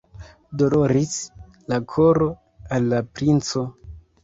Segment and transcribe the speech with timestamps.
[0.61, 1.13] Doloris
[1.75, 2.31] la koro
[2.79, 3.67] al la princo!